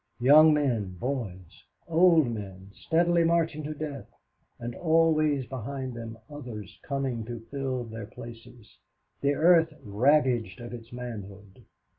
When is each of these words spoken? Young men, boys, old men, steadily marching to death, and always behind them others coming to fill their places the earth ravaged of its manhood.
Young 0.19 0.51
men, 0.51 0.95
boys, 0.97 1.63
old 1.87 2.25
men, 2.25 2.71
steadily 2.73 3.23
marching 3.23 3.61
to 3.65 3.75
death, 3.75 4.07
and 4.57 4.73
always 4.73 5.45
behind 5.45 5.93
them 5.93 6.17
others 6.27 6.79
coming 6.81 7.23
to 7.25 7.45
fill 7.51 7.83
their 7.83 8.07
places 8.07 8.79
the 9.21 9.35
earth 9.35 9.71
ravaged 9.83 10.59
of 10.59 10.73
its 10.73 10.91
manhood. 10.91 11.63